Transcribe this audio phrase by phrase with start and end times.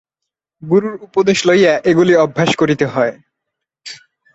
[0.63, 3.13] গুরুর উপদেশ লইয়া এগুলি অভ্যাস করিতে হয়।